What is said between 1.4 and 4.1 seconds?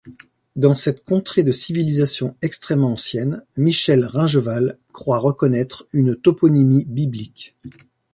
de civilisation extrêmement ancienne, Michel